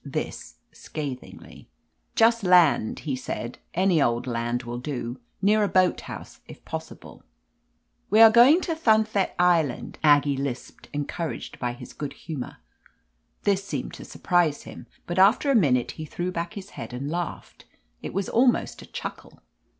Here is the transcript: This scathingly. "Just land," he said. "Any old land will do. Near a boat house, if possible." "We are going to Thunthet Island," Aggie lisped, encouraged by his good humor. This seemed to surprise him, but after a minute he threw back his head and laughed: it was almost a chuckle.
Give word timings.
This 0.03 0.55
scathingly. 0.71 1.69
"Just 2.15 2.43
land," 2.43 3.01
he 3.01 3.15
said. 3.15 3.59
"Any 3.75 4.01
old 4.01 4.25
land 4.25 4.63
will 4.63 4.79
do. 4.79 5.19
Near 5.43 5.63
a 5.63 5.67
boat 5.67 6.01
house, 6.01 6.39
if 6.47 6.65
possible." 6.65 7.23
"We 8.09 8.19
are 8.19 8.31
going 8.31 8.61
to 8.61 8.73
Thunthet 8.73 9.35
Island," 9.37 9.99
Aggie 10.03 10.37
lisped, 10.37 10.89
encouraged 10.91 11.59
by 11.59 11.73
his 11.73 11.93
good 11.93 12.13
humor. 12.13 12.57
This 13.43 13.63
seemed 13.63 13.93
to 13.93 14.03
surprise 14.03 14.63
him, 14.63 14.87
but 15.05 15.19
after 15.19 15.51
a 15.51 15.55
minute 15.55 15.91
he 15.91 16.05
threw 16.05 16.31
back 16.31 16.55
his 16.55 16.71
head 16.71 16.93
and 16.93 17.11
laughed: 17.11 17.65
it 18.01 18.11
was 18.11 18.27
almost 18.27 18.81
a 18.81 18.87
chuckle. 18.87 19.43